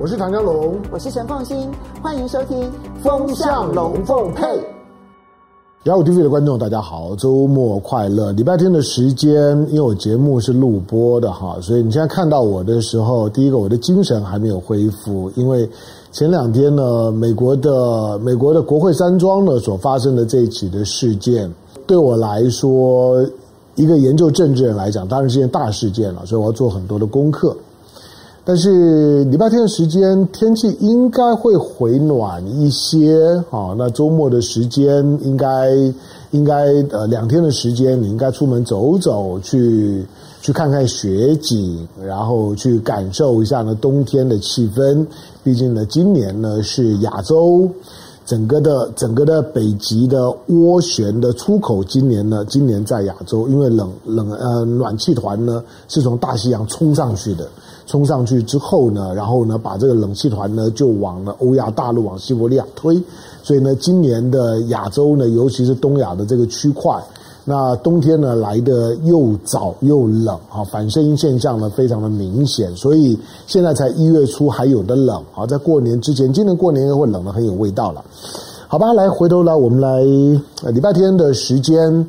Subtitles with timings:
[0.00, 1.68] 我是唐江龙，我是陈凤新，
[2.00, 2.56] 欢迎收听
[3.02, 4.46] 《风向龙凤配》。
[5.86, 8.30] 雅虎 TV 的观众，大家好，周末快乐！
[8.30, 9.34] 礼拜天的时间，
[9.70, 15.68] 因为我节目是录播的哈，所以你现在看到我的时候，第一个我的精神还没有恢复，因为
[16.12, 21.52] 前两天呢，美国的美国的国会山庄呢所发生的这一起的事件，
[21.88, 23.20] 对我来说，
[23.74, 27.56] 一个研究政治人来讲，当然是件大事件了，所以我要做很多的功课。
[28.48, 35.68] 但是礼拜天的时间天气应该会回暖一些啊，那周末的时间应该
[36.30, 36.54] 应该
[36.90, 40.02] 呃两天的时间，你应该出门走走，去
[40.40, 45.06] 去看看雪景，然后去感受一下呢冬天的气氛。
[45.44, 47.68] 毕竟呢，今年呢是亚洲
[48.24, 57.46] 整个的整个的北极的涡旋的出口，今年呢今年在亚洲，因为冷冷呃暖气团呢是从大西洋冲上去的。
[57.88, 63.02] 冲上去之后呢，然后呢，把这个冷气团呢就往了欧亚大陆、往西伯利亚推，
[63.42, 67.02] 所以呢，今年的亚洲呢，尤其是东亚的这个区块，
[67.46, 78.04] 那冬天呢来的又早又冷啊，反声音现象呢非常的明显，所以现在才一月初还有的冷啊，在过年之前，今年过年又会冷得很有味道了，
[78.68, 80.02] 好吧，来回头来，我们来
[80.70, 82.06] 礼拜天的时间。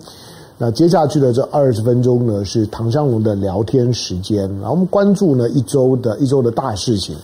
[0.61, 4.41] 那接下去的这二十分钟呢，是唐湘龙的聊天时间。
[4.59, 7.15] 然后我们关注呢一周的一周的大事情。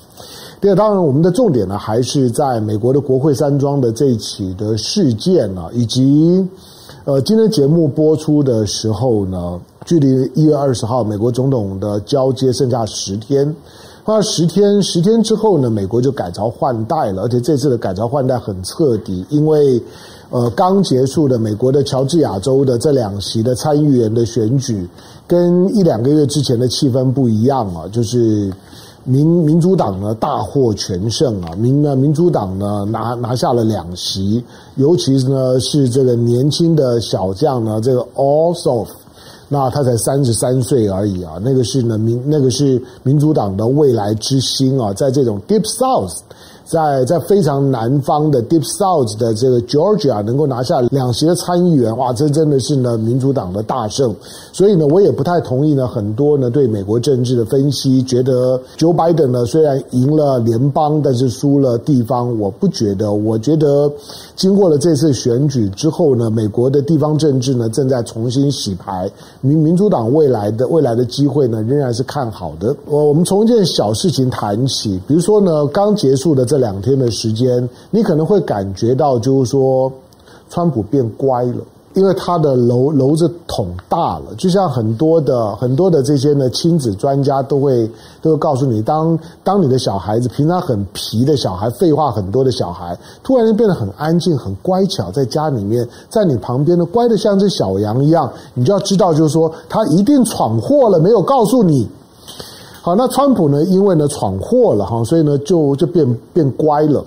[0.62, 6.48] 第二，当然我们的重点呢还是在美国的国会山庄的这一起的事件呢，以及
[7.04, 13.54] 呃今天节目播出的时候呢，距离一月二十号美国总统的交接剩下十天。
[14.06, 19.84] 那十天十天之后呢，美国就改朝换代了，而且这次的改朝换代很彻底，因为。
[20.32, 24.88] 呃，刚结束的美国的乔治亚州的这两席的参议员的选举，
[25.28, 28.52] 跟一两个月之前的气氛不一样啊，就是
[29.04, 34.44] 民民主党呢大获全胜啊，民呢民主党呢拿拿下了两席，
[34.76, 38.88] 尤其是呢是这个年轻的小将呢，这个 Ossoff，
[39.48, 46.18] 那他才三十三岁而已啊，那个是呢民那个是民主党的未来之星啊，在这种 Deep South。
[46.66, 54.14] 在在非常南方的 Deep South 的这个 Georgia 能够拿下两席的参议员，哇，这真的是呢民主党的大胜。
[54.52, 62.40] 所以呢，我也不太同意呢很多呢对美国政治的分析，觉得 Joe Biden 呢虽然赢了联邦，但是输了地方。
[62.40, 63.92] 我不觉得，我觉得
[64.36, 69.08] 经过了这次选举之后呢，美国的地方政治呢正在重新洗牌，
[69.42, 72.76] 民民主党未来的未来的机会呢仍然是看好的。
[72.88, 76.55] 我我们从一件小事情谈起，比如说呢刚结束的这。
[76.56, 79.92] 这两天的时间，你可能会感觉到，就是说，
[80.50, 81.58] 川普变乖了，
[81.96, 84.34] 因为他的篓篓子捅大了。
[84.38, 101.86] 就像很多的很多的这些呢亲子专家都会都会告诉你，当当你的小孩子平常很皮的小孩，废话很多的小孩，突然间变得很安静、很乖巧，在家里面，在你旁边呢，乖得像只小羊一样，你就要知道，就是说，他一定闯祸了，没有告诉你。
[102.86, 103.64] 好，那川普呢？
[103.64, 107.04] 因为呢闯祸了哈，所以呢就就变变乖了。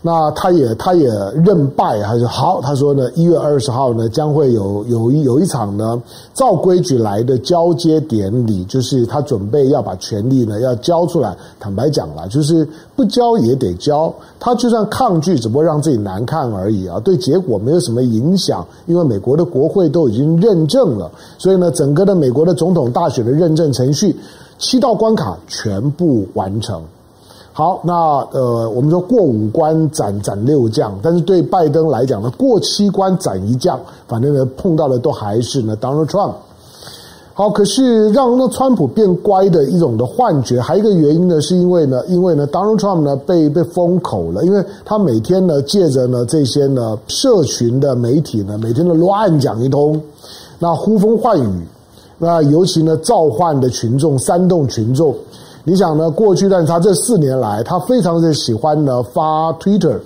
[0.00, 1.08] 那他也他也
[1.44, 6.00] 认败，他说好，他说呢一月二十号呢将会有有一有一场呢
[6.32, 11.36] 照规矩来的交接典礼，就是他准备要把权力呢要交出来。
[11.58, 12.64] 坦白讲啦，就是
[12.94, 14.14] 不交也得交。
[14.38, 18.64] 他就算抗拒，只不过让自己难看而已啊，对结果没有什么影响。
[18.86, 24.14] 因为美国的国会都已经认证了，所以呢整个的美国的总统大选的认证程序。
[24.58, 26.82] 七道关卡全部完成，
[27.52, 27.92] 好，那
[28.32, 33.78] 呃，我们说过五关斩斩六将，但是对拜登来讲呢，过七关斩一将，
[34.08, 36.32] 反正呢碰到的都还是呢 Donald Trump。
[37.34, 50.00] 好，可是让那川普变乖的一种的幻觉，还有一个原因呢，是因为呢，因为呢 Donald Trump 呢被被封口了，因为他每天呢借着呢这些呢社群的媒体呢，每天都乱讲一通，
[50.58, 51.66] 那呼风唤雨。
[52.18, 55.14] 那尤其呢，召唤的群众，煽动群众。
[55.64, 59.98] 你想呢，过去但是他这四年来，他非常的喜欢呢发 Twitter。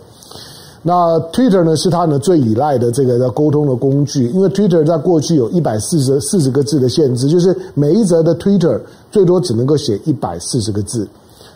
[0.83, 8.81] 那 Twitter 呢是他呢最依赖的这个的沟通的工具，因为 Twitter 在过去有一百四十四十个字的限制，就是每一则的 Twitter
[9.11, 11.07] 最多只能够写一百四十个字。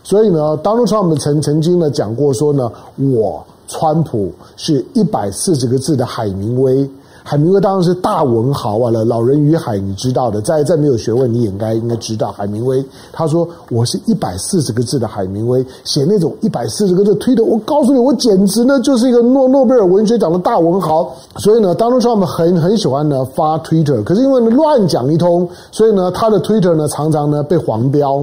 [0.02, 6.88] 所以呢，Donald Trump 曾曾经呢讲过说呢，我川普是一百四十个字的海明威。
[7.26, 12.30] 海明威当然是大文豪啊，了《老人与海》你知道的，再再没有学问你也应该应该知道。
[12.30, 21.10] 海明威他说我是一百四十个字的海明威，写那种一百四十个字推的，我告诉你，我简直呢就是一个诺诺贝尔文学奖的大文豪。
[21.38, 28.22] 所以呢，Donald Trump 很很喜欢呢发 Twitter，可是因为乱讲一通，所以呢他的 Twitter 呢常常呢被黄标。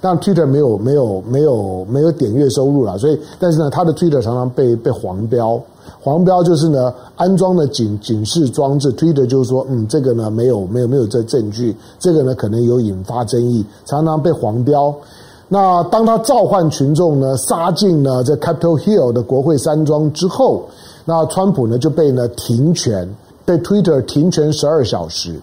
[0.00, 5.60] 当然 Twitter 没有没有没有没有点阅收入了，所以但是呢，他的 Twitter 常常被被黄标。
[6.00, 14.94] 黄标就是呢，安装的警警示装置，Twitter 就是说，嗯，这个呢没有没有没有这证据，这个呢可能有引发争议，常常被黄标。
[15.48, 20.64] 那当他召唤群众呢杀进呢这 Capitol Hill 的国会山庄之后，
[21.04, 23.08] 那川普呢就被呢停权，
[23.44, 25.40] 被 Twitter 停权十二小时。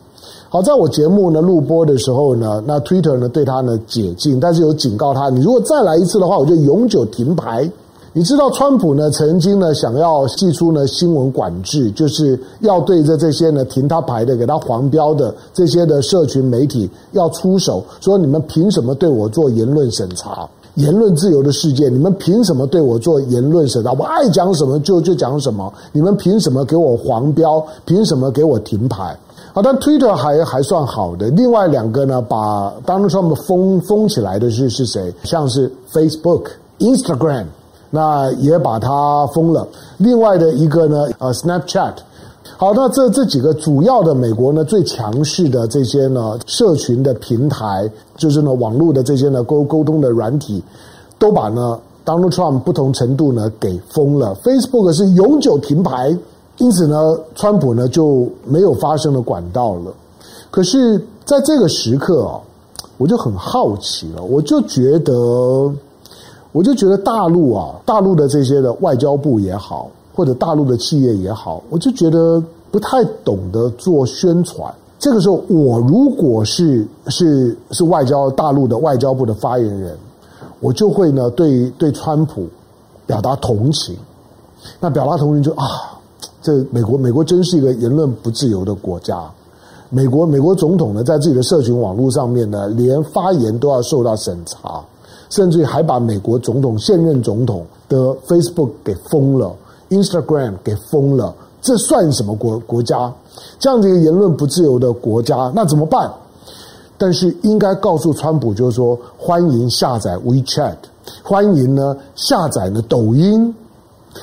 [0.49, 7.69] 好，在我节目呢录播的时候呢，那 Twitter 呢对他呢解禁，但是有警告他，你如果再来一次的话，我就永久停牌。
[8.15, 20.47] 你知道川普呢曾经呢想要祭出呢新闻管制，就是要对着这些呢停他牌的、给他黄标的这些的社群媒体要出手，说你们凭什么对我做言论审查？
[20.75, 23.91] 言论自由的世界，你们凭什么对我做言论审查？
[23.93, 27.65] 我爱讲什么就就讲什么，你们凭什么给我黄标？
[27.83, 29.17] 凭什么给我停牌？
[29.53, 35.11] 好，但 Twitter 还还算好的，另外两个呢，把 Donald Trump 封封起来的是是谁？
[35.23, 36.43] 像是 Facebook、
[36.77, 37.45] Instagram。
[37.95, 39.67] 那也把它封了。
[39.99, 41.93] 另外的一个呢，呃，Snapchat。
[42.57, 47.87] 好，那这这几个主要的美国呢最强势的这些呢社群的平台，
[48.17, 50.63] 就是呢网络的这些呢沟沟通的软体，
[51.19, 54.35] 都把呢 Donald Trump 不同程度呢给封了。
[54.43, 56.17] Facebook 是永久停牌，
[56.57, 59.93] 因此呢，川普呢就没有发声的管道了。
[60.49, 62.41] 可是在这个时刻啊，
[62.97, 65.71] 我就很好奇了，我就觉得。
[66.53, 72.41] 我就觉得大陆啊，大陆的这些的外交部也好，或者大陆的企业也好，我就觉得
[72.71, 74.73] 不太懂得做宣传。
[74.99, 79.97] 这个时候，我如果是是是外交大陆的外交部的发言人，
[80.59, 82.47] 我就会呢对对川普
[83.05, 83.97] 表达同情。
[84.79, 85.65] 那表达同情就啊，
[86.41, 89.23] 这美国美国真是一个言论不自由的国家。
[89.89, 94.81] 美国美国总统呢，在自己的社群网络上面呢，连发言都要受到审查。
[95.33, 99.51] 甚至还把美国总统现任总统的 Facebook 给封了
[99.89, 103.11] ，Instagram 给封了，这算什么国国家？
[103.57, 106.07] 这样的一个言论不自由的国家，那怎么办？
[106.99, 110.75] 但是应该告诉川普，就是说欢迎下载 WeChat，
[111.23, 113.55] 欢迎呢下载呢抖音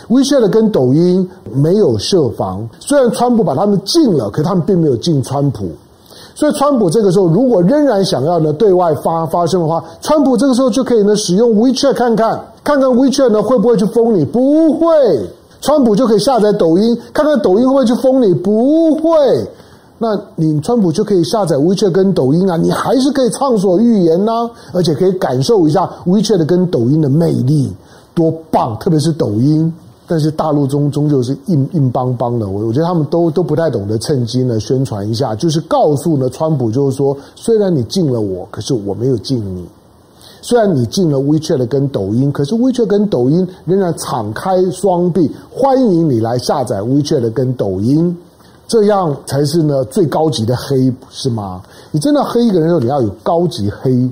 [0.08, 5.68] ，WeChat 跟抖音没有设防，虽然川普把他们禁了，可他们并没有禁川普。
[6.40, 14.24] 所以，川普这个时候如果仍然想要呢对外发发声的话，川普这个时候就可以呢使用 WeChat 看看，看看 WeChat 呢会不会去封你？
[14.24, 14.86] 不会。
[15.60, 18.32] 川普就可以下载抖音，看看抖音会不会去封你？
[18.32, 19.10] 不会。
[19.98, 27.70] 那你川普就可以下载 WeChat 跟抖音啊，你还是可以畅所欲言呐、而且可以感受一下 WeChat 跟抖音的魅力，
[28.14, 28.74] 多棒！
[28.78, 29.70] 特别是抖音。
[30.10, 39.62] 但是大陆中终究是硬硬邦邦的，我我觉得他们都都不太懂得趁机呢宣传一下，就是告诉呢川普，就是说，虽然你禁了我，可是我没有禁你；
[40.42, 48.16] 虽然你禁了 WeChat 跟抖音，可是 WeChat 跟抖音仍然敞开双臂，欢迎你来下载 WeChat 跟抖音，
[48.66, 51.62] 这样才是呢最高级的黑，是吗？
[51.92, 54.10] 你真的黑一个人的时候，你要有高级黑。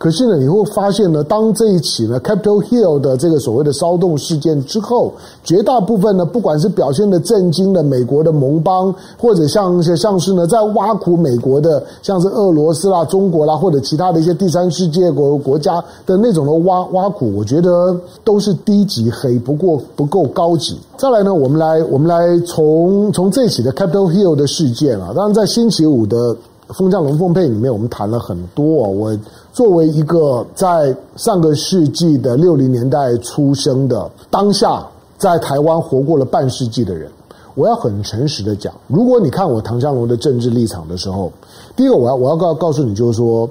[0.00, 5.12] 可是呢，你会发现呢，当这一起呢 Capitol Hill 的这个所谓的骚动事件之后，
[5.44, 17.94] 绝大部分呢，不管是表现的震惊的美国的盟邦，或者像一些像是呢在挖苦美国的，像是俄罗斯啦、中国啦，或者其他的一些第三世界国国家的那种的挖挖苦，我觉得
[18.24, 20.78] 都是低级黑，不过不够高级。
[20.96, 26.34] 再来呢，我们来我们来从从这起的 Capitol Hill 的事件啊，当然在星期五的。
[26.72, 28.64] 风向龙凤配里面，我们谈了很多。
[28.64, 29.12] 我
[29.52, 34.86] 作为一个在上个世纪的六零年代出生的，当下
[35.18, 37.10] 在台湾活过了半世纪的人，
[37.54, 41.32] 我要很诚实的讲，如果你看我唐湘龙的政治立场的时候，
[41.74, 43.48] 第一个我要我要告告诉你，就是说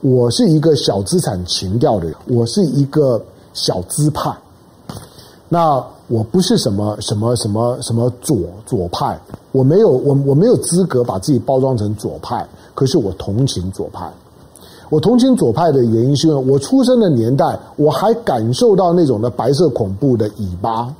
[0.00, 3.20] 我是一个小资产情调的人，我是一个
[3.52, 4.32] 小资派。
[5.52, 9.18] 那我不是什么什么什么什么左左派，
[9.50, 12.46] 我没有我我没有资格把自己包装成左派。
[12.72, 14.08] 可是我同情左派，
[14.90, 20.92] 我同情左派的原因是因为我出生的年代，我还感受到那种的白色恐怖的尾巴。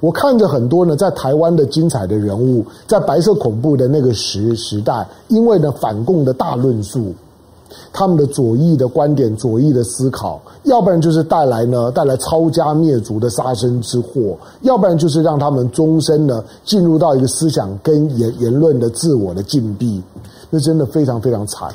[0.00, 7.14] 我看着很多呢，在台湾的精彩的人物，在白色恐怖的那个时时代，因为呢反共的大论述，
[7.90, 20.02] 他们的左翼的观点、左翼的思考，要不然就是带来呢带来抄家灭族的杀身之祸，要不然就是让他们终身呢进入到一个思想跟言言论的自我的禁闭。
[20.50, 21.74] 那真的非常非常惨，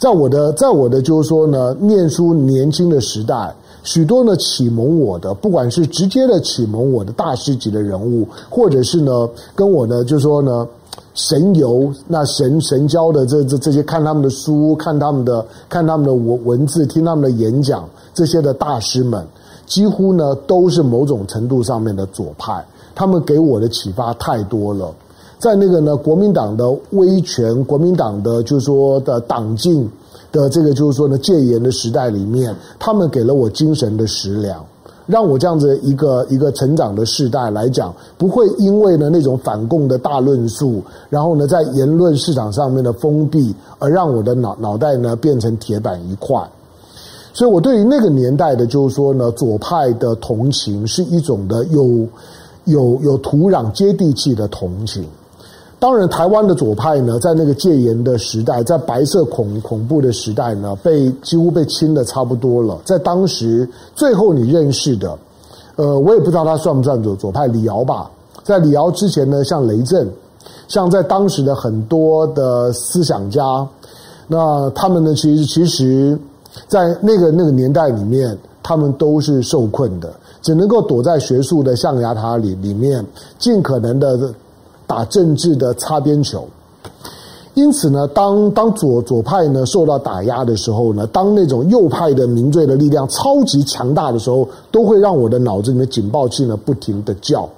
[0.00, 10.66] 在我的在我的就是说呢，念书年轻的时代，许多呢启蒙我的，不管是直接的启蒙我的大师级的人物，或者是呢跟我呢就是说呢
[11.12, 19.22] 神游，那神神交的这这这些看他们的书，看他们的看他们的文文字，听他们的演讲，这些的大师们，
[19.66, 22.64] 几乎呢都是某种程度上面的左派。
[22.94, 24.90] 他们给我的启发太多了。
[25.40, 29.90] 在那个呢，国民党的威权，国民党的就是说的党禁
[30.30, 34.62] 的这个就是说呢戒严的时代里面，他们给了我精神的食粮。
[35.06, 46.38] 让我这样子一个一个成长的世代来讲，不会因为呢那种反共的大论述，然后呢在言论市场上面的封闭，而让我的脑脑袋呢变成铁板一块。
[47.32, 52.06] 所以我对于那个年代的，就是说呢左派的同情是一种的有
[52.66, 55.02] 有有土壤接地气的同情。
[55.80, 62.78] 当然，台湾的左派呢，在那个戒严的时代，在白色恐恐怖的时代呢，被几乎被清的差不多了。
[62.84, 65.18] 在当时，最后你认识的，
[65.76, 68.10] 呃，我也不知道他算不算左左派，李敖吧。
[68.44, 70.06] 在李敖之前呢，像雷震，
[70.68, 73.66] 像在当时的很多的思想家，
[74.28, 76.18] 那他们呢，其实其实，
[76.68, 83.02] 在那个那个年代里面，他们都是受困的，只能够躲在学术的象牙塔里里面，
[83.38, 84.30] 尽可能的。
[84.90, 86.44] 打政治的擦边球，
[87.54, 97.48] 因此呢，当当左左派呢受到打压的时候呢，当那种右派的民粹的力量超级强大的时候，都会让我的脑子里面警报器呢不停的叫。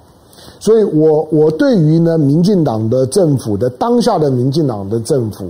[0.59, 5.47] 所以我我对于呢民进党的政府的当下的民进党的政府，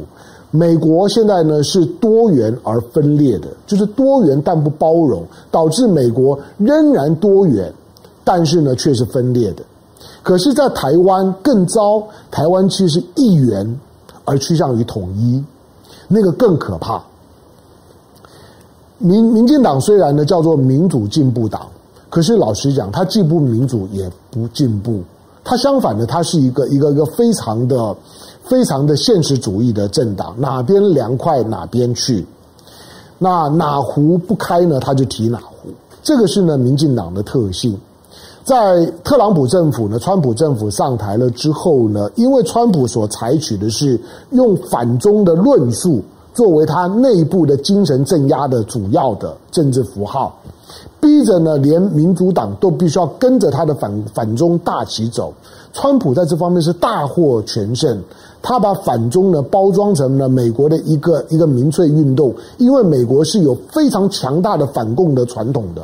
[0.52, 5.22] 美国现在呢是多元而分裂的，就是多元但不包容，
[5.52, 7.74] 导致美国仍然多元，
[8.24, 9.64] 但是呢却是分裂的。
[10.24, 12.02] 可是，在台湾更糟，
[12.32, 13.80] 台湾其实是一元
[14.24, 15.44] 而趋向于统一，
[16.08, 17.04] 那个更可怕。
[19.00, 21.68] 民民进党虽然呢叫做民主进步党，
[22.10, 25.02] 可是老实讲，它既不民主也不进步，
[25.44, 27.94] 它相反的，它是一个一个一个非常的
[28.46, 32.26] 非常的现实主义的政党，哪边凉快哪边去，
[33.18, 35.68] 那哪壶不开呢，他就提哪壶，
[36.02, 37.78] 这个是呢民进党的特性。
[38.44, 43.98] 在特朗普政府呢，川普政府上台了之后呢，因为川普所采取的是
[44.32, 46.02] 用反中的论述
[46.34, 50.38] 作为他内部的精神镇压的主要的政治符号，
[51.00, 55.34] 逼着呢连民主党都必须要跟着他的反反中大旗走。
[55.72, 57.98] 川普在这方面是大获全胜，
[58.42, 65.82] 他把反中呢包装成了美国的一个一个民粹运动，因为美国是有非常强大的反共的传统的。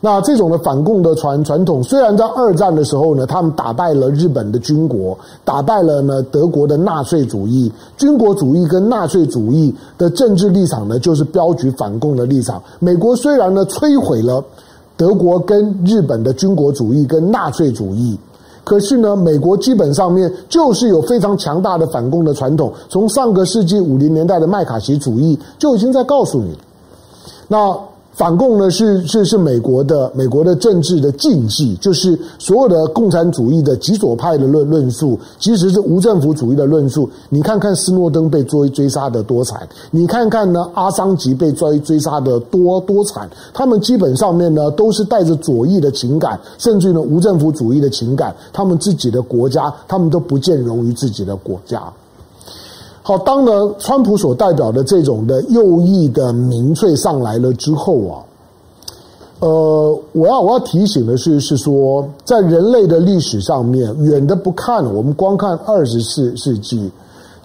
[0.00, 12.62] 那这种的反共的传传统，虽然在二战的时候呢，他们打败了日本的军国，打败了呢德国的纳粹主义，军国主义跟纳粹主义的政治立场呢，就是标举反共的立场。
[12.78, 14.40] 美国虽然呢摧毁了
[14.96, 18.16] 德国跟日本的军国主义跟纳粹主义，
[18.62, 26.56] 可是呢，美国基本上面就是有非常强大的反共的传统，从上个世纪五零年代的麦卡锡主义就已经在告诉你，
[27.48, 27.76] 那。
[28.18, 37.08] 反共呢是是是美国的美国的政治的禁忌，就是所有的共产主义的极左派的论论述，其实是无政府主义的论述。
[37.28, 51.80] 你看看斯诺登被追追杀的多惨，你看看呢阿桑奇被追追杀的多多惨，他们基本上面呢都是带着左翼的情感，甚至呢无政府主义的情感，他们自己的国家，他们都不见容于自己的国家。
[53.08, 58.20] 好，当呢，川普所代表的这种的右翼的民粹上来了之后啊，
[59.40, 66.90] 呃，我要我要提醒的是，是说，在人类的历史上面，远的不看，我们光看二十世世纪，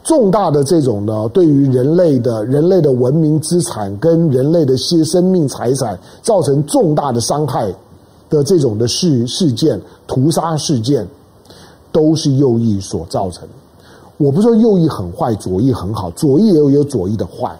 [0.03, 7.73] 重大的这种呢，对于人类的人类的文明资产跟人类的些生命财产造成重大的伤害
[8.29, 11.07] 的这种的事事件、屠杀事件，
[11.89, 13.62] 都是右翼所造成的。
[14.17, 17.51] 我不是说右翼很坏，左翼很好，左翼也有有左翼的坏，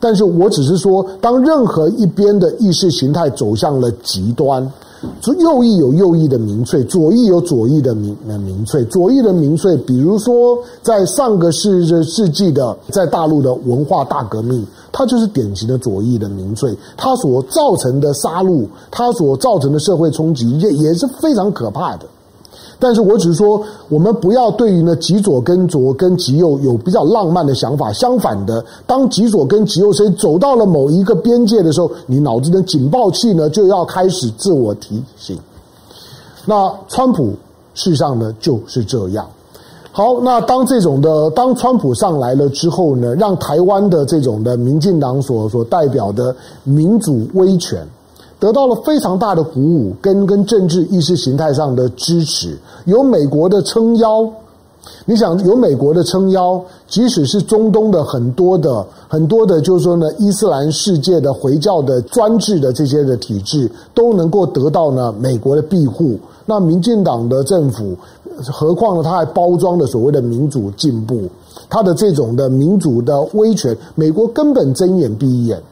[0.00, 4.62] 但是我只是说，当任何一边的意识形态走向了极端，
[5.38, 22.06] 右翼有右翼的民粹，左翼有左翼的民民粹，左翼的民粹，比如说在上个世世纪的在大陆的文化大革命，它就是典型的左翼的民粹，它所造成的杀戮，它所造成的社会冲击也也是非常可怕的。
[22.82, 27.92] 但是我只是说，我们不要对于呢极左跟左跟极右有比较浪漫的想法。
[27.92, 35.38] 相反的，当极左跟极右谁走到了某一个边界的时候，你脑子的警报器呢就要开始自我提醒。
[36.44, 37.26] 那川普
[37.74, 39.24] 事实上呢就是这样。
[39.92, 46.34] 好，那当这种的当川普上来了之后呢，让台湾的这种的民进党所所代表的
[46.64, 47.86] 民主威权。
[48.42, 54.28] 得到了非常大的鼓舞，跟跟政治意识形态上的支持，有美国的撑腰，
[55.04, 66.18] 你想有美国的撑腰，即使是中东的很多的很多的，就是说呢，伊斯兰世界的回教的专制的这些的体制，都能够得到呢美国的庇护。
[66.44, 67.96] 那民进党的政府，
[68.52, 71.28] 何况呢，他还包装的所谓的民主进步，
[71.70, 75.62] 他的这种的民主的威权，美国根本睁眼闭眼。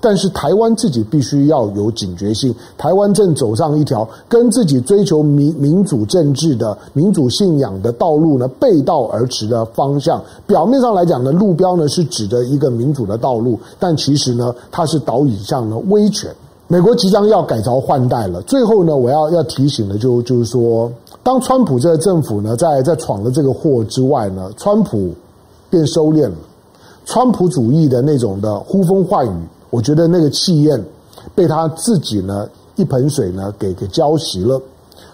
[0.00, 10.22] 但是台湾自己必须要有警觉性，台湾正走上一条跟自己追求民民主政治的民主信仰的道路呢背道而驰的方向。
[10.46, 16.30] 表面上来讲呢，路标呢是指着一个民主的道路，但其实呢，它是导引向呢威权。
[16.68, 18.42] 美国即将要改朝换代了。
[18.42, 20.90] 最后呢，我要要提醒的就就是说，
[21.22, 25.10] 当川普这个政府呢在在闯了这个祸之外呢，川普
[25.70, 26.36] 变收敛了，
[27.04, 29.30] 川普主义的那种的呼风唤雨。
[29.70, 30.82] 我觉得那个气焰
[31.34, 34.60] 被他自己呢一盆水呢给给浇熄了，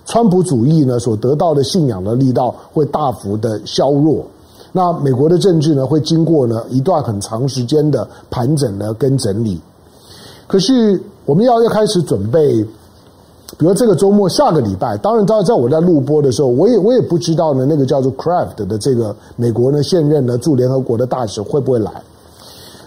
[0.05, 4.25] 川普主义呢所得到的信仰的力道会大幅的削弱，
[4.71, 9.61] 那美国的政治呢会经过呢一段很长时间的盘整呢跟整理，
[10.47, 12.63] 可是我们要要开始准备，
[13.57, 21.91] 比如这个周末下个礼拜，当然在在我在录播的时候，我也我也不知道呢那个叫做 Craft 的这个美国呢现任呢驻联合国的大使会不会来。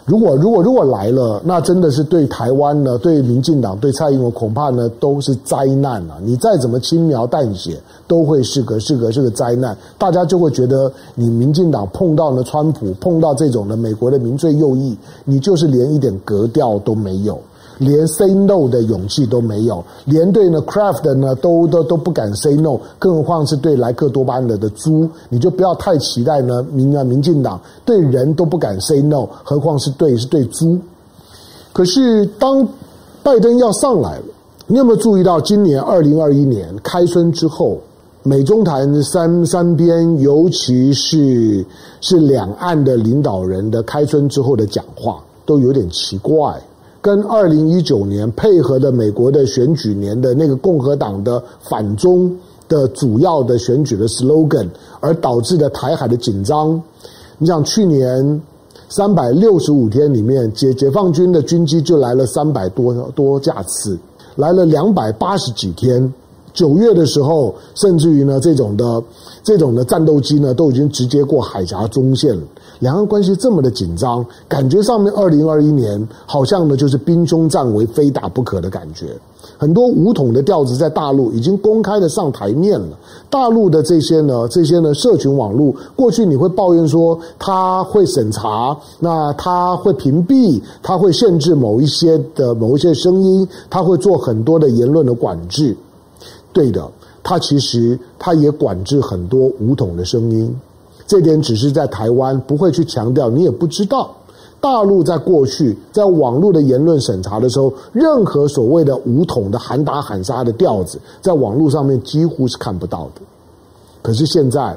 [0.07, 6.17] 如果如果如果来了，那真的是对台湾呢，对民进党，对蔡英文，恐怕呢都是灾难啊！
[6.23, 9.77] 你再怎么轻描淡写，都会是个是个是个灾难。
[9.97, 17.37] 大家就会觉得你民进党碰到了川普，碰到这种的美国的民粹右翼，你就是连一点格调都没有。
[17.79, 30.77] 连 say no 的勇气都没有，连对呢 craft 呢都都都不敢 say no，更何况是对莱克多巴胺的的猪，你就不要太期待呢民啊民进党对人都不敢 say no，何况是对是对猪。
[31.74, 32.67] 可是当
[33.22, 34.24] 拜登要上来了，
[34.65, 37.77] 你有没有注意到今年二零二一年开春之后，
[38.24, 41.63] 美中台三三边，尤其是
[42.01, 46.60] 是两岸的领导人的开春之后的讲话都有点奇怪。
[47.07, 52.29] 跟二零一九年配合的美国的选举年的那个共和党的反中
[52.67, 54.67] 的主要的选举的 slogan，
[54.99, 56.82] 而导致的台海的紧张。
[57.38, 58.41] 你想去年
[58.89, 63.97] 三百六十五天里面，解解放军的军机就来了三百多多架次，
[64.36, 66.13] 来了两百八十几天。
[66.58, 69.04] 九月的时候，甚至于呢这种的
[69.43, 72.41] 这种的战斗机呢都已经直接过海峡中线了。
[72.80, 79.06] 两岸关系这么的紧张，感觉上面二零二一年好像呢就是兵凶战危、非打不可的感觉。
[79.60, 82.98] 很多武统的调子在大陆已经公开的上台面了。
[83.30, 95.78] 大陆的这些呢，这些呢，社群网络过去你会抱怨说他会审查，那他会屏蔽，他会限制某一些的某一些声音，他会做很多的言论的管制。
[96.58, 96.89] 对的，
[97.22, 100.60] 他其实他也管制很多武统的声音。
[101.06, 104.10] 这点只是在台湾不会去强调，你也不知道。
[104.60, 113.22] 大陆在过去在网络的言论审查的时候，任何所谓的武统的喊打喊杀的调子，在网络上面几乎是看不到的。
[114.02, 114.76] 可是现在，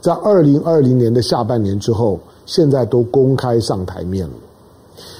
[0.00, 4.34] 在二零二零年的下半年之后，现在都公开上台面了。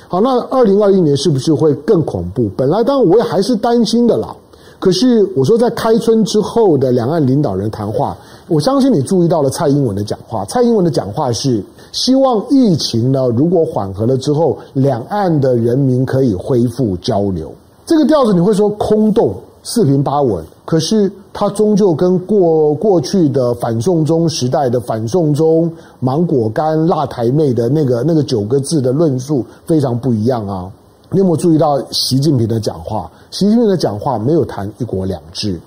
[0.07, 2.49] 好，那二零二一年是不是会更恐怖？
[2.57, 4.35] 本来当然我也还是担心的啦。
[4.79, 10.45] 可是我说，在开春之后的两岸领导人谈话，我相信你注意到了蔡英文的讲话。
[10.45, 17.51] 蔡英文的讲话是希望疫情呢，如果缓和了之后，两岸的人民可以恢复交流。
[17.87, 30.71] 这个调子你会说空洞、四平八稳，可是它终究跟过过去的反送中时代的反送中、芒果干、辣台妹的那个那个九个字的论述非常不一样啊。
[31.11, 33.11] 你有没有注意到习近平的讲话？
[33.31, 35.61] 习近平的讲话没有谈一国两制，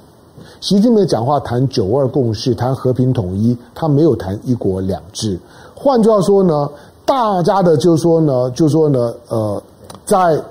[0.60, 5.39] 习近平的讲话谈九二共识，谈和平统一，他没有谈一国两制。
[5.73, 6.69] 换句话说呢，
[7.06, 9.63] 大家的就是说呢，就是说呢，呃，
[10.06, 10.41] 在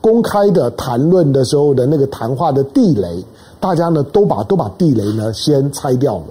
[0.00, 3.22] 公开的谈论的时候的那个谈话的地雷，
[3.60, 6.24] 大家呢都把都把地雷呢先拆掉了。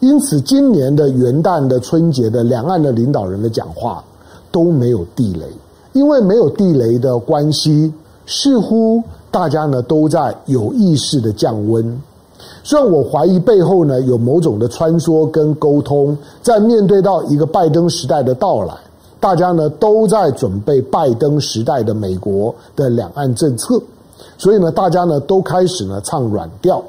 [0.00, 4.02] 因此，今年的元旦的春节的两岸的领导人的讲话
[4.50, 5.46] 都没有地雷。
[5.94, 7.92] 因为没有地雷的关系，
[8.26, 12.00] 似乎大家呢都在有意识的降温。
[12.62, 18.74] 虽然我怀疑背后呢有某种的穿梭跟沟通，在面对到一个拜登时代的到来，
[19.20, 23.80] 大家呢都在准备拜登时代的美国的两岸政策，
[24.36, 26.82] 所以呢大家呢都开始呢唱软调。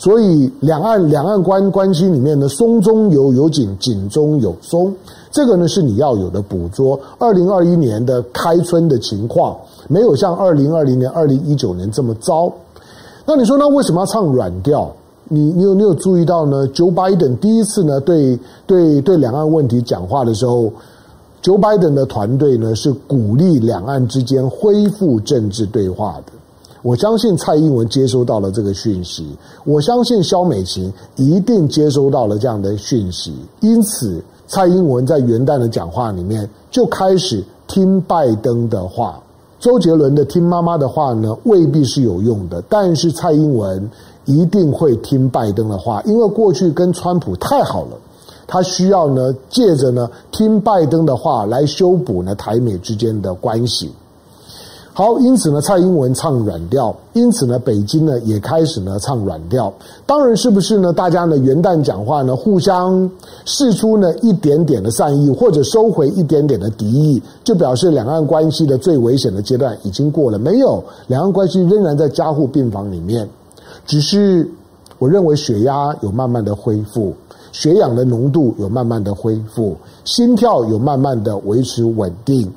[0.00, 4.90] 所以两岸两岸关关系里面呢，松中有有紧，紧中有松，
[5.30, 6.98] 这个呢是你要有的捕捉。
[7.18, 9.54] 二零二一年的开春的情况，
[9.88, 12.50] 没有像二零二零年、二零一九年这么糟。
[13.26, 14.90] 那你说，那为什么要唱软调？
[15.28, 20.72] 你你有你有注意到呢？Joe Biden 第一次呢对对对两岸问题讲话的时候
[21.42, 26.32] ，Joe Biden 的团队呢是鼓励两岸之间恢复政治对话的。
[26.82, 29.26] 我相信蔡英文接收到了这个讯息，
[29.64, 33.34] 我相信萧美琴一定接收到了这样的讯息。
[33.60, 39.20] 因此，蔡英文在元旦的讲话里面就开始听拜登的话。
[39.58, 43.90] 周杰伦的听妈妈的话呢，未必是有用的，但是蔡英文。
[44.26, 47.96] 一定会听拜登的话，因为过去跟川普太好了，
[48.46, 53.90] 他需要呢借着呢听拜登的话来修补呢台美之间的关系。
[55.00, 59.72] 好，因此呢蔡英文唱软调，因此呢北京呢也开始呢唱软调。
[60.04, 60.92] 当然是不是呢？
[60.92, 63.10] 大家呢元旦讲话呢互相
[63.46, 70.38] 试出呢一点点的善意，或者收回一点点的敌意，就表示两岸关系的最危险的阶段已经过了？
[70.38, 73.26] 没有，两岸关系仍然在加护病房里面。
[73.86, 74.46] 只是，
[74.98, 77.14] 我认为血压有慢慢的恢复，
[77.52, 82.52] 血氧的浓度有慢慢的恢复，心跳有慢慢的维持稳定。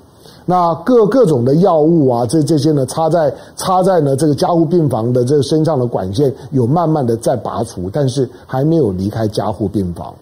[0.46, 10.14] 那各各种的药物啊，这这些呢，插在插在呢这个加护病房的这个身上的管线有慢慢的在拔除，但是还没有离开加护病房。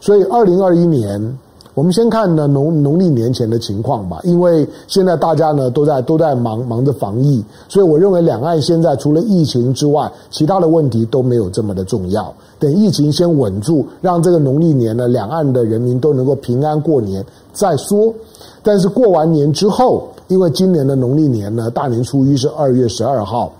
[0.00, 1.38] 所以，二零二一年。
[1.74, 12.34] 我们先看呢农农历年前的情况吧，因为现在大家呢都在都在忙忙着防疫，所以我认为两岸现在除了疫情之外，其他的问题都没有这么的重要。
[12.58, 18.12] 等疫情先稳住，让这个农历年呢两岸的人民都能够平安过年再说。
[18.68, 23.50] 但是过完年之后，因为今年的农历年呢大年初一是二月十二号，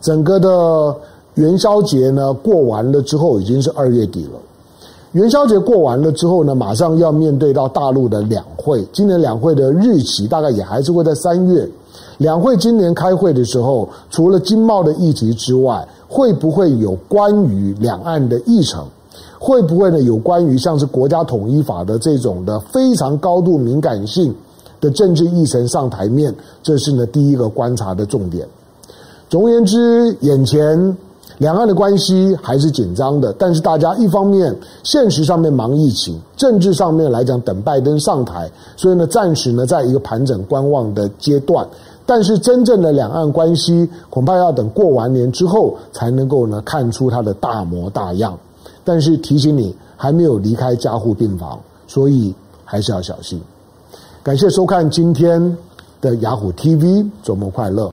[0.00, 0.92] 整个的
[1.34, 4.40] 元宵节呢过完了之后已经是二月底了。
[5.12, 8.84] 元宵节过完了之后呢，马上要面对到大陆的两会。
[8.92, 11.70] 今年两会的日期大概也还是会在三月。
[12.16, 18.84] 两会今年开会的时候，除了经贸的议题之外，会不会有关于两岸的议程？
[19.38, 24.34] 会不会呢有关于像是国家统一法的这种的非常高度敏感性
[24.80, 26.34] 的政治议程上台面？
[26.62, 28.46] 这是呢第一个观察的重点。
[29.28, 30.96] 总而言之，眼前。
[31.36, 41.64] 两岸的关系还是紧张的，但是大家一方面现实上面忙疫情，政治上面来讲等拜登上台，所以呢暂时呢在一个盘整观望的阶段。
[42.04, 48.36] 但是真正的两岸关系恐怕要等过完年之后才能够呢看出它的大模大样。
[48.82, 53.40] 但是提醒你还没有离开加护病房，所以还是要小心。
[54.28, 55.56] 感谢收看今天
[56.02, 57.86] 的雅虎 TV，周末快乐。